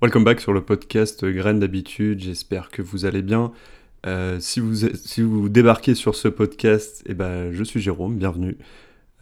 [0.00, 3.50] Welcome back sur le podcast Graines d'habitude, j'espère que vous allez bien.
[4.06, 8.56] Euh, si, vous, débarquez sur ce podcast, eh ben, je suis Jérôme, bienvenue.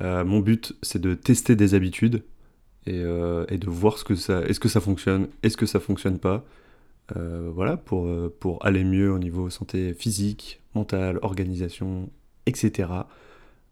[0.03, 2.25] Euh, mon but c'est de tester des habitudes
[2.85, 6.19] et, euh, de voir ce que ça, est-ce que ça fonctionne, est-ce que ça fonctionne
[6.19, 6.45] pas.
[7.15, 12.11] voilà, pour, aller mieux au niveau santé physique, mentale, organisation,
[12.45, 12.91] etc.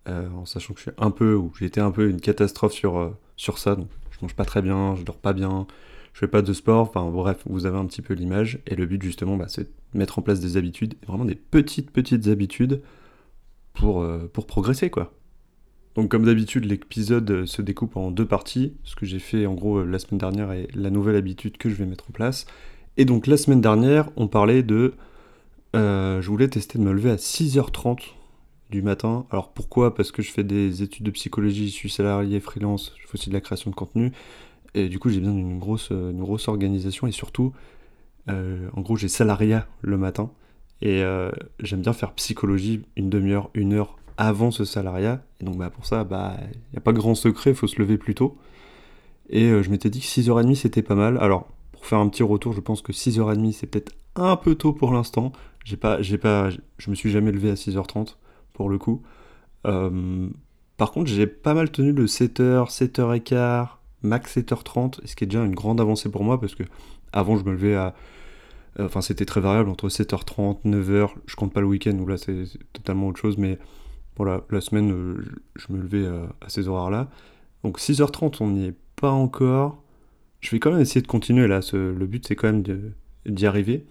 [0.07, 3.59] en sachant que je suis un peu, ou été un peu une catastrophe sur, sur
[3.59, 5.67] ça, donc je mange pas très bien, je dors pas bien,
[6.15, 8.61] je fais pas de sport, enfin bref, vous avez un petit peu l'image.
[8.67, 11.91] Et le but justement, bah, c'est de mettre en place des habitudes, vraiment des petites
[11.91, 12.81] petites habitudes
[13.75, 15.13] pour, euh, progresser quoi.
[15.97, 19.85] Donc comme d'habitude, l'épisode se découpe en deux parties, ce que j'ai fait en gros
[19.85, 22.47] la semaine dernière et la nouvelle habitude que je vais mettre en place.
[22.97, 24.95] Et donc la semaine dernière, on parlait de...
[25.75, 27.99] Euh, je voulais tester de me lever à 6h30
[28.71, 29.27] du matin.
[29.31, 29.95] Alors pourquoi?
[29.97, 33.31] Parce que je fais des études de psychologie, je suis salarié freelance, je fais aussi
[33.31, 34.13] de la création de contenu.
[34.75, 37.53] Et du coup, j'ai besoin d'une grosse, une grosse organisation et surtout,
[38.31, 40.31] euh, en gros, j'ai salariat le matin
[40.81, 45.23] et euh, j'aime bien faire psychologie une demi-heure, une heure avant ce salariat.
[45.41, 46.37] Et donc, bah, pour ça, il bah,
[46.73, 48.37] n'y a pas grand secret, il faut se lever plus tôt.
[49.31, 51.19] Et euh, je m'étais dit que 6h30 c'était pas mal.
[51.19, 54.73] Alors, pour faire un petit retour, je pense que 6h30 c'est peut-être un peu tôt
[54.73, 55.33] pour l'instant.
[55.65, 58.17] J'ai pas, j'ai pas, je me suis jamais levé à 6h30
[58.53, 59.03] pour le coup.
[59.63, 63.69] par contre, j'ai pas mal tenu le 7h, 7h15,
[64.05, 66.63] max 7h30, ce qui est déjà une grande avancée pour moi parce que
[67.13, 67.95] avant je me levais à.
[68.79, 71.11] Euh, enfin, c'était très variable entre 7h30, 9h.
[71.27, 73.59] Je compte pas le week-end où là c'est totalement autre chose, mais
[74.17, 75.25] voilà, la semaine euh,
[75.57, 77.09] je me levais euh, à ces horaires-là.
[77.63, 79.83] Donc 6h30, on n'y est pas encore.
[80.41, 81.61] Je vais quand même essayer de continuer là.
[81.73, 82.63] le but c'est quand même
[83.27, 83.87] d'y arriver.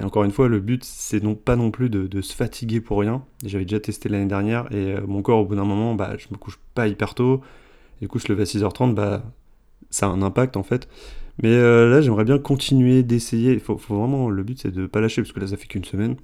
[0.00, 2.98] Et encore une fois, le but c'est non pas non plus de, se fatiguer pour
[2.98, 3.24] rien.
[3.44, 6.36] J'avais déjà testé l'année dernière et mon corps au bout d'un moment, bah, je me
[6.36, 7.40] couche pas hyper tôt.
[8.00, 9.22] Du coup, je levais à 6h30, bah,
[9.94, 10.88] ça a un impact en fait.
[11.42, 13.52] Mais euh, là, j'aimerais bien continuer d'essayer.
[13.52, 15.84] Il faut, vraiment, le but c'est de pas lâcher parce que là, ça fait qu'une
[15.84, 16.16] semaine.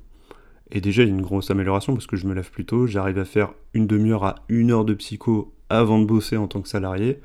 [0.72, 2.86] Et déjà, il y a une grosse amélioration parce que je me lève plus tôt.
[2.86, 6.60] J'arrive à faire une demi-heure à une heure de psycho avant de bosser en tant
[6.60, 7.20] que salarié.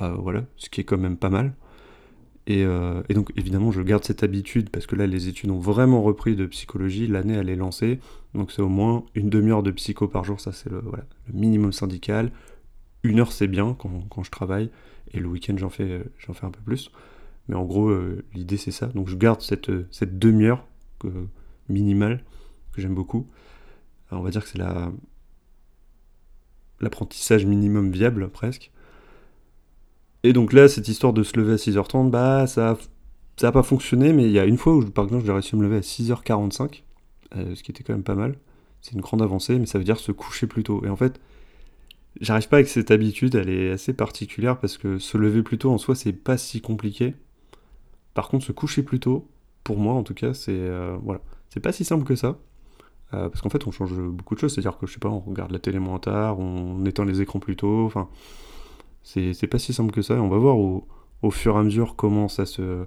[0.00, 1.52] Euh, voilà, ce qui est quand même pas mal.
[2.46, 5.58] Et, euh, et, donc, évidemment, je garde cette habitude parce que là, les études ont
[5.58, 7.06] vraiment repris de psychologie.
[7.06, 8.00] L'année, elle est lancée.
[8.34, 10.40] Donc, c'est au moins une demi-heure de psycho par jour.
[10.40, 10.80] Ça, c'est le
[11.32, 12.32] minimum syndical.
[13.02, 14.70] Une heure, c'est bien quand, je travaille.
[15.12, 16.90] Et le week-end, j'en fais, un peu plus.
[17.48, 18.86] Mais en gros, euh, l'idée, c'est ça.
[18.86, 20.66] Donc je garde cette, cette demi-heure
[21.68, 22.22] minimale
[22.72, 23.26] que j'aime beaucoup.
[24.10, 24.92] on va dire que c'est la,
[26.80, 28.70] l'apprentissage minimum viable, presque.
[30.22, 32.76] Et donc là, cette histoire de se lever à 6h30, bah ça
[33.40, 35.54] ça n'a pas fonctionné, mais il y a une fois où, par exemple, j'ai réussi
[35.54, 36.82] à me lever à 6h45,
[37.36, 38.36] euh, ce qui était quand même pas mal.
[38.82, 40.82] C'est une grande avancée, mais ça veut dire se coucher plus tôt.
[40.84, 41.18] Et en fait,
[42.20, 45.70] J'arrive pas avec cette habitude, elle est assez particulière parce que se lever plus tôt
[45.70, 47.14] en soi c'est pas si compliqué.
[48.14, 49.28] Par contre, se coucher plus tôt,
[49.64, 52.38] pour moi en tout cas, c'est euh, voilà, c'est pas si simple que ça.
[53.12, 54.54] Euh, parce qu'en fait, on change beaucoup de choses.
[54.54, 57.40] C'est-à-dire que je sais pas, on regarde la télé moins tard, on éteint les écrans
[57.40, 57.86] plus tôt.
[57.86, 58.08] Enfin,
[59.02, 60.14] c'est pas si simple que ça.
[60.14, 60.86] on va voir au,
[61.22, 62.84] au, fur et à mesure comment ça se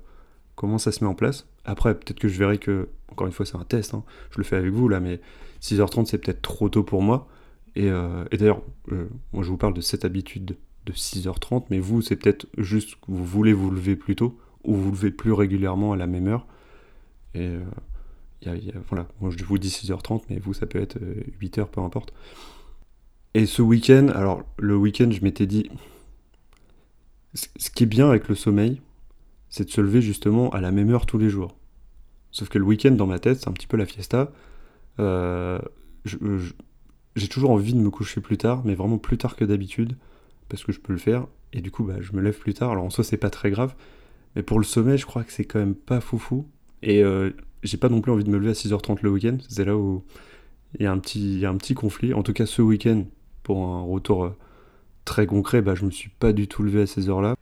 [0.55, 1.47] comment ça se met en place.
[1.65, 3.93] Après, peut-être que je verrai que encore une fois, c'est un test.
[3.93, 4.03] Hein.
[4.31, 5.19] je le fais avec vous là, mais
[5.61, 7.27] 6h30 c'est peut-être trop tôt pour moi.
[7.77, 8.61] Euh, et, d'ailleurs,
[8.91, 12.95] euh, moi je vous parle de cette habitude de 6h30, mais vous, c'est peut-être juste
[12.95, 16.27] que vous voulez vous lever plus tôt, ou vous levez plus régulièrement à la même
[16.27, 16.45] heure.
[17.33, 17.57] Et
[18.47, 18.51] euh,
[18.89, 20.97] voilà, moi je vous dis 6h30, mais vous, ça peut être
[21.41, 22.13] 8h, peu importe.
[23.33, 25.69] Et ce week-end, alors le week-end, je m'étais dit,
[27.33, 28.81] ce qui est bien avec le sommeil,
[29.49, 31.55] c'est de se lever justement à la même heure tous les jours.
[32.31, 34.31] Sauf que le week-end, dans ma tête, c'est un petit peu la fiesta.
[37.15, 39.95] J'ai toujours envie de me coucher plus tard, mais vraiment plus tard que d'habitude,
[40.49, 42.71] parce que je peux le faire, et du coup, bah, je me lève plus tard.
[42.71, 43.75] Alors en soi, c'est pas très grave,
[44.35, 46.47] mais pour le sommeil, je crois que c'est quand même pas foufou.
[46.81, 47.31] Et euh,
[47.61, 50.03] j'ai pas non plus envie de me lever à 6h30 le week-end, c'est là où
[50.79, 52.13] il y, a un petit, y a un petit conflit.
[52.13, 53.05] En tout cas, ce week-end,
[53.43, 54.35] pour un retour euh,
[55.05, 57.35] très concret, bah, je me suis pas du tout levé à ces heures-là.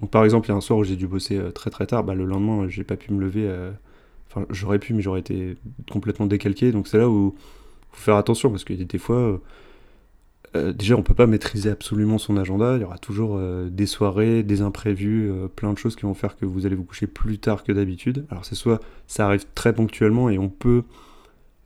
[0.00, 1.86] Donc par exemple, il y a un soir où j'ai dû bosser euh, très très
[1.86, 3.50] tard, bah, le lendemain, j'ai pas pu me lever.
[4.28, 5.56] Enfin, j'aurais pu, mais j'aurais été
[5.90, 6.72] complètement décalqué.
[6.72, 7.34] Donc c'est là où
[7.94, 9.38] faut faire attention parce a des fois, euh,
[10.56, 13.86] euh, déjà on peut pas maîtriser absolument son agenda, il y aura toujours euh, des
[13.86, 17.38] soirées, des imprévus, plein de choses qui vont faire que vous allez vous coucher plus
[17.38, 18.26] tard que d'habitude.
[18.30, 20.82] Alors c'est soit ça arrive très ponctuellement et on peut,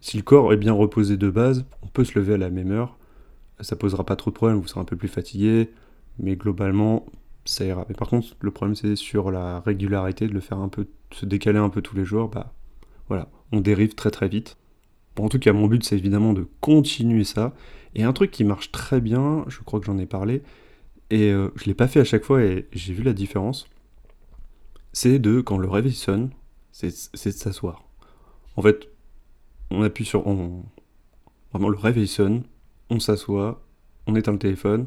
[0.01, 2.71] si le corps est bien reposé de base, on peut se lever à la même
[2.71, 2.97] heure,
[3.61, 5.71] ça posera pas trop de problèmes, vous serez un peu plus fatigué,
[6.19, 7.07] mais globalement
[7.45, 7.87] ça ira.
[7.89, 11.25] Mais par contre le problème c'est sur la régularité, de le faire un peu, se
[11.25, 12.53] décaler un peu tous les jours, bah
[13.09, 14.59] voilà, on dérive très très vite
[15.25, 17.55] en tout cas, mon but, c'est évidemment de continuer ça.
[17.95, 20.43] Et un truc qui marche très bien, je crois que j'en ai parlé,
[21.11, 23.67] et euh, je ne l'ai pas fait à chaque fois et j'ai vu la différence,
[24.93, 26.31] c'est de, quand le réveil sonne,
[26.71, 27.85] c'est de s'asseoir.
[28.57, 28.89] En fait,
[29.71, 30.27] on appuie sur...
[30.27, 30.65] On,
[31.53, 32.43] vraiment, le réveil sonne,
[32.91, 33.65] on s'assoit,
[34.07, 34.87] on éteint le téléphone.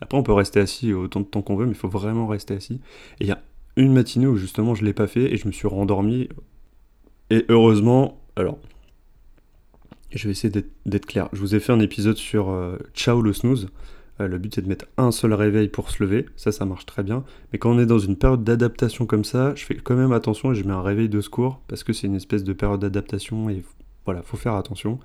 [0.00, 2.54] Après, on peut rester assis autant de temps qu'on veut, mais il faut vraiment rester
[2.54, 2.80] assis.
[3.20, 3.42] Et il y a
[3.76, 6.28] une matinée où justement je l'ai pas fait et je me suis rendormi.
[7.30, 8.58] Et heureusement, alors,
[10.18, 10.52] je vais essayer
[10.86, 11.28] d'être clair.
[11.32, 13.68] Je vous ai fait un épisode sur euh, Ciao le snooze.
[14.20, 16.86] Euh, le but c'est de mettre un seul réveil pour se lever, ça ça marche
[16.86, 17.24] très bien.
[17.52, 20.52] Mais quand on est dans une période d'adaptation comme ça, je fais quand même attention
[20.52, 23.48] et je mets un réveil de secours parce que c'est une espèce de période d'adaptation
[23.48, 23.64] et
[24.04, 24.98] voilà, faut faire attention.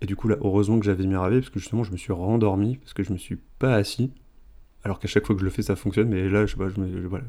[0.00, 1.96] Et du coup là, heureusement que j'avais mis un réveil parce que justement je me
[1.96, 4.12] suis rendormi parce que je me suis pas assis.
[4.84, 6.68] Alors qu'à chaque fois que je le fais ça fonctionne, mais là je sais pas,
[6.68, 7.24] je me, voilà,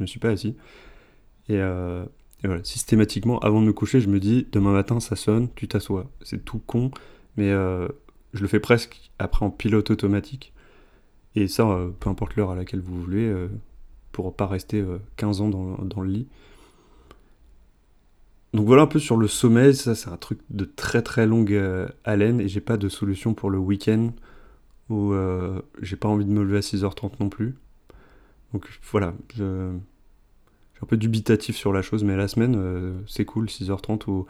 [0.00, 0.56] me suis pas assis.
[1.48, 2.04] Et, euh,
[2.42, 5.68] et voilà, systématiquement, avant de me coucher, je me dis, demain matin, ça sonne, tu
[5.68, 6.10] t'assois.
[6.22, 6.90] C'est tout con,
[7.36, 7.86] mais euh,
[8.32, 10.54] je le fais presque après en pilote automatique.
[11.36, 13.48] Et ça, euh, peu importe l'heure à laquelle vous voulez, euh,
[14.12, 14.82] pour pas rester
[15.16, 16.28] 15 ans dans, le lit.
[18.54, 21.56] Donc voilà un peu sur le sommeil, ça c'est un truc de très très longue
[22.02, 24.10] haleine et j'ai pas de solution pour le week-end
[24.88, 25.14] où
[25.80, 27.54] j'ai pas envie de me lever à 6h30 non plus.
[28.52, 29.70] Donc voilà, je,
[30.82, 34.26] un peu dubitatif sur la chose, mais la semaine, euh, c'est cool, 6h30, ou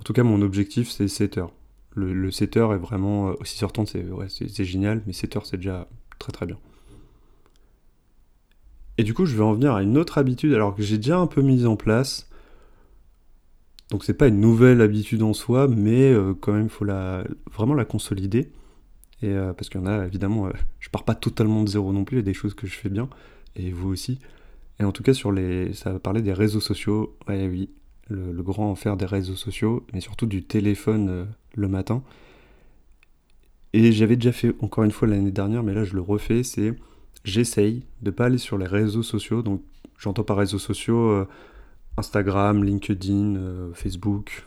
[0.00, 1.48] en tout cas, mon objectif, c'est 7h.
[1.94, 3.32] Le, 7h est vraiment.
[3.34, 5.88] 6h30, euh, c'est génial, mais 7h, c'est déjà
[6.18, 6.58] très très bien.
[8.98, 11.18] Et du coup, je vais en venir à une autre habitude, alors que j'ai déjà
[11.18, 12.28] un peu mise en place.
[13.90, 17.24] Donc, c'est pas une nouvelle habitude en soi, mais euh, quand même, il faut la,
[17.52, 18.50] vraiment la consolider.
[19.22, 20.48] Et, parce qu'il y en a, évidemment,
[20.80, 22.74] je pars pas totalement de zéro non plus, il y a des choses que je
[22.74, 23.08] fais bien,
[23.54, 24.18] et vous aussi.
[24.80, 27.16] Et en tout cas, sur les, ça va parler des réseaux sociaux.
[27.28, 27.68] Oui,
[28.08, 31.24] le, grand enfer des réseaux sociaux, mais surtout du téléphone euh,
[31.54, 32.02] le matin.
[33.72, 36.74] Et j'avais déjà fait encore une fois l'année dernière, mais là je le refais, c'est
[37.24, 39.42] j'essaye de pas aller sur les réseaux sociaux.
[39.42, 39.62] Donc
[39.98, 41.28] j'entends par réseaux sociaux euh,
[41.96, 44.46] Instagram, LinkedIn, euh, Facebook.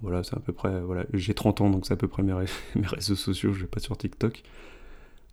[0.00, 0.80] Voilà, c'est à peu près.
[0.80, 2.32] Voilà, j'ai 30 ans, donc c'est à peu près mes,
[2.82, 3.52] réseaux sociaux.
[3.52, 4.42] Je vais pas sur TikTok.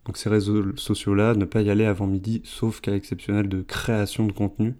[0.06, 4.26] Donc ces réseaux sociaux-là, ne pas y aller avant midi, sauf cas exceptionnel de création
[4.26, 4.74] de contenu.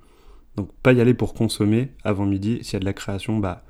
[0.56, 2.58] Donc pas y aller pour consommer avant midi.
[2.62, 3.64] S'il y a de la création, bah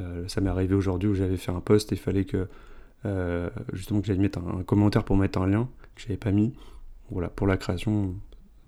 [0.00, 2.48] euh, ça m'est arrivé aujourd'hui où j'avais fait un post et il fallait que
[3.04, 6.54] euh, justement que j'aille mettre un, commentaire pour mettre un lien que j'avais pas mis.
[7.10, 8.14] Voilà, pour la création,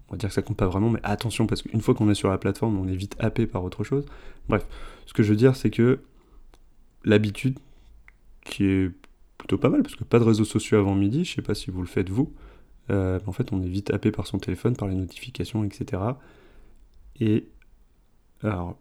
[0.09, 2.15] on va dire que ça compte pas vraiment, mais attention parce qu'une fois qu'on est
[2.15, 4.05] sur la plateforme, on est vite happé par autre chose.
[4.49, 4.67] Bref,
[5.07, 6.01] ce que je veux dire, c'est que
[7.05, 7.59] l'habitude
[8.45, 8.93] qui est
[9.45, 11.71] plutôt pas mal, parce que pas de réseaux sociaux avant midi, je sais pas si
[11.71, 12.33] vous le faites vous.
[12.89, 16.01] Euh, en fait, on est vite happé par son téléphone, par les notifications, etc.
[17.21, 17.47] Et
[18.43, 18.79] alors,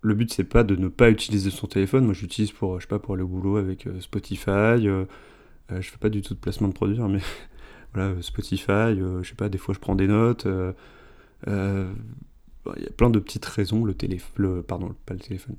[0.00, 2.04] le but c'est pas de ne pas utiliser son téléphone.
[2.04, 4.50] Moi, j'utilise pour, je sais pas, pour le boulot avec euh, Spotify.
[4.50, 5.04] Euh,
[5.70, 7.20] je fais pas du tout de placement de produits, hein, mais
[7.94, 8.96] voilà, Spotify.
[8.96, 10.48] je sais pas, des fois je prends des notes.
[11.46, 11.52] Il
[12.82, 13.84] y a plein de petites raisons.
[13.84, 15.54] Le téléphone, pardon, le téléphone,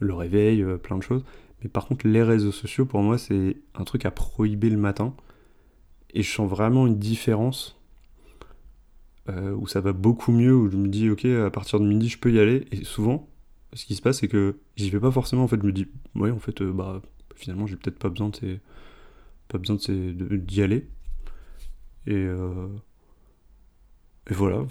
[0.00, 1.22] le réveil, plein de choses.
[1.62, 5.14] Mais par contre, les réseaux sociaux, pour moi, c'est un truc à prohiber le matin.
[6.12, 7.78] Et je sens vraiment une différence
[9.28, 12.08] euh, où ça va beaucoup mieux, où je me dis, ok, à partir de midi,
[12.08, 12.66] je peux y aller.
[12.72, 13.28] Et souvent,
[13.74, 15.44] ce qui se passe, c'est que j'y vais pas forcément.
[15.44, 17.02] En fait, je me dis, ouais, en fait, euh, bah,
[17.34, 18.30] finalement, j'ai peut-être pas besoin
[19.48, 20.88] d'y aller.
[22.06, 22.68] Et, euh,
[24.28, 24.64] et voilà,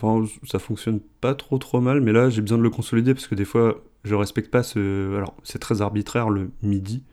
[0.46, 3.36] ça fonctionne pas trop trop mal, mais là, j'ai besoin de le consolider parce que
[3.36, 5.16] des fois, je respecte pas ce.
[5.18, 7.04] Alors, c'est très arbitraire le midi,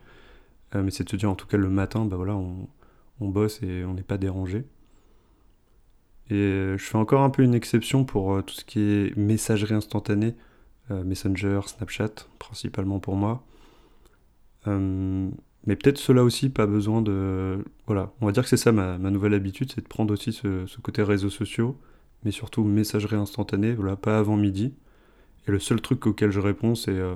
[0.74, 2.68] euh, mais c'est de se dire en tout cas le matin, bah voilà, on,
[3.28, 4.64] bosse et on n'est pas dérangé.
[6.30, 9.16] Et euh, je fais encore un peu une exception pour euh, tout ce qui est
[9.16, 10.34] messagerie instantanée,
[10.88, 13.42] Messenger, Snapchat, principalement pour moi.
[14.66, 17.64] mais peut-être cela aussi, pas besoin de.
[17.86, 20.64] Voilà, on va dire que c'est ça ma, nouvelle habitude, c'est de prendre aussi ce,
[20.66, 21.76] ce, côté réseaux sociaux,
[22.26, 24.74] mais surtout messagerie instantanée, voilà, pas avant midi.
[25.46, 27.14] Et le seul truc auquel je réponds, c'est euh,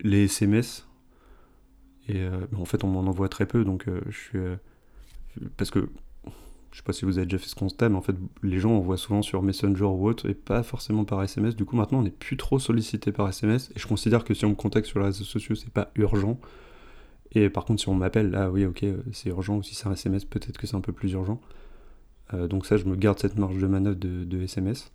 [0.00, 0.88] les SMS.
[2.08, 4.38] Et euh, en fait, on m'en envoie très peu, donc euh, je suis.
[5.58, 5.90] parce que
[6.72, 8.70] je sais pas si vous avez déjà fait ce constat, mais en fait, les gens
[8.70, 11.54] envoient souvent sur Messenger ou autre, et pas forcément par SMS.
[11.54, 14.46] Du coup, maintenant, on n'est plus trop sollicité par SMS, et je considère que si
[14.46, 16.40] on me contacte sur les réseaux sociaux, c'est pas urgent.
[17.32, 19.92] Et par contre, si on m'appelle, là, oui, ok, c'est urgent, ou si c'est un
[19.92, 21.42] SMS, peut-être que c'est un peu plus urgent.
[22.32, 24.92] Donc ça, je me garde cette marge de manœuvre de, de SMS.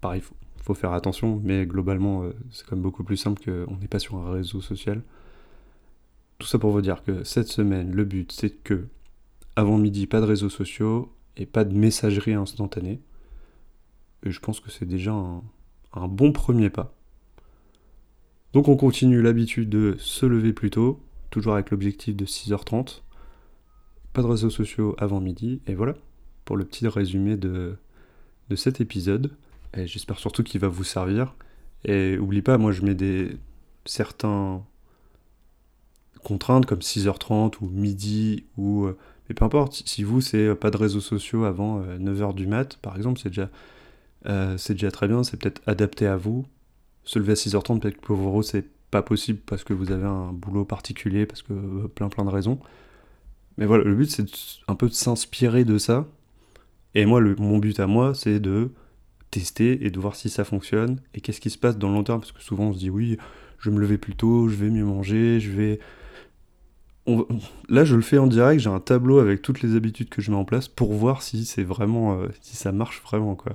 [0.00, 3.76] Pareil, faut, faut faire attention, mais globalement, euh, c'est quand même beaucoup plus simple qu'on
[3.76, 5.02] n'est pas sur un réseau social.
[6.38, 8.88] Tout ça pour vous dire que cette semaine, le but, c'est que,
[9.54, 13.00] avant midi, pas de réseaux sociaux et pas de messagerie instantanée.
[14.24, 15.42] Et je pense que c'est déjà un,
[15.92, 16.94] un bon premier pas.
[18.52, 23.02] Donc on continue l'habitude de se lever plus tôt, toujours avec l'objectif de 6h30.
[24.12, 25.94] Pas de réseaux sociaux avant midi, et voilà,
[26.46, 27.76] pour le petit résumé de,
[28.48, 29.30] de cet épisode.
[29.76, 31.34] Et j'espère surtout qu'il va vous servir.
[31.84, 33.36] Et oublie pas, moi je mets des
[33.84, 34.62] certains
[36.24, 38.96] contraintes comme 6h30 ou midi ou euh,
[39.28, 42.96] mais peu importe si vous c'est pas de réseaux sociaux avant 9h du mat par
[42.96, 43.48] exemple c'est déjà
[44.24, 46.44] déjà très bien c'est peut-être adapté à vous
[47.04, 50.06] se lever à 6h30 peut-être que pour vous c'est pas possible parce que vous avez
[50.06, 52.58] un boulot particulier parce que plein plein de raisons
[53.56, 54.26] mais voilà le but c'est
[54.66, 56.08] un peu de s'inspirer de ça
[56.96, 58.72] et moi mon but à moi c'est de
[59.30, 62.04] tester et de voir si ça fonctionne et qu'est-ce qui se passe dans le long
[62.04, 63.18] terme parce que souvent on se dit oui
[63.58, 65.78] je vais me lever plus tôt je vais mieux manger je vais
[67.68, 70.30] Là, je le fais en direct, j'ai un tableau avec toutes les habitudes que je
[70.30, 73.52] mets en place pour voir si c'est vraiment, euh, si ça marche vraiment, quoi.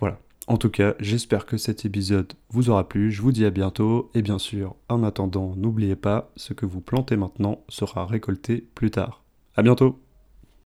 [0.00, 0.18] Voilà.
[0.46, 3.10] En tout cas, j'espère que cet épisode vous aura plu.
[3.10, 4.10] Je vous dis à bientôt.
[4.14, 8.90] Et bien sûr, en attendant, n'oubliez pas, ce que vous plantez maintenant sera récolté plus
[8.90, 9.22] tard.
[9.56, 9.98] À bientôt!